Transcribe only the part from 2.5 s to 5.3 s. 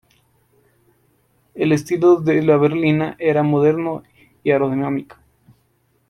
berlina era moderno y aerodinámico.